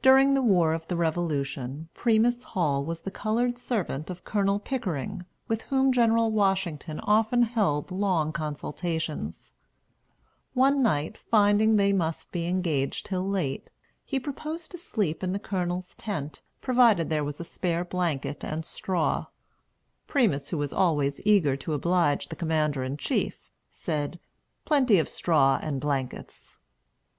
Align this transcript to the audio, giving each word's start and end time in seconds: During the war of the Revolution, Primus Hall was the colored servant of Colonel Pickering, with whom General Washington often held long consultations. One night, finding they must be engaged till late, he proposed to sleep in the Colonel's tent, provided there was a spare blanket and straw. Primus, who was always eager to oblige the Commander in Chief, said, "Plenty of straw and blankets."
During 0.00 0.32
the 0.32 0.40
war 0.40 0.72
of 0.72 0.88
the 0.88 0.96
Revolution, 0.96 1.90
Primus 1.92 2.42
Hall 2.42 2.82
was 2.86 3.02
the 3.02 3.10
colored 3.10 3.58
servant 3.58 4.08
of 4.08 4.24
Colonel 4.24 4.58
Pickering, 4.58 5.26
with 5.46 5.60
whom 5.60 5.92
General 5.92 6.30
Washington 6.30 7.00
often 7.00 7.42
held 7.42 7.90
long 7.90 8.32
consultations. 8.32 9.52
One 10.54 10.82
night, 10.82 11.18
finding 11.18 11.76
they 11.76 11.92
must 11.92 12.32
be 12.32 12.46
engaged 12.46 13.04
till 13.04 13.28
late, 13.28 13.68
he 14.06 14.18
proposed 14.18 14.70
to 14.70 14.78
sleep 14.78 15.22
in 15.22 15.34
the 15.34 15.38
Colonel's 15.38 15.94
tent, 15.96 16.40
provided 16.62 17.10
there 17.10 17.24
was 17.24 17.38
a 17.38 17.44
spare 17.44 17.84
blanket 17.84 18.42
and 18.42 18.64
straw. 18.64 19.26
Primus, 20.06 20.48
who 20.48 20.56
was 20.56 20.72
always 20.72 21.20
eager 21.26 21.56
to 21.56 21.74
oblige 21.74 22.28
the 22.28 22.36
Commander 22.36 22.82
in 22.82 22.96
Chief, 22.96 23.50
said, 23.70 24.18
"Plenty 24.64 24.98
of 24.98 25.10
straw 25.10 25.58
and 25.60 25.78
blankets." 25.78 26.58